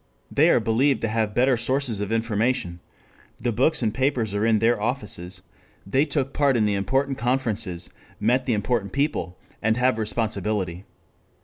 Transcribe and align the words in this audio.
They 0.31 0.49
are 0.49 0.59
believed 0.59 1.03
to 1.03 1.07
have 1.09 1.35
better 1.35 1.55
sources 1.55 2.01
of 2.01 2.11
information. 2.11 2.79
The 3.37 3.51
books 3.51 3.83
and 3.83 3.93
papers 3.93 4.33
are 4.33 4.47
in 4.47 4.57
their 4.57 4.81
offices. 4.81 5.43
They 5.85 6.05
took 6.05 6.33
part 6.33 6.57
in 6.57 6.65
the 6.65 6.73
important 6.73 7.19
conferences. 7.19 7.87
They 8.19 8.25
met 8.25 8.47
the 8.47 8.53
important 8.53 8.93
people. 8.93 9.37
They 9.61 9.73
have 9.77 9.99
responsibility. 9.99 10.85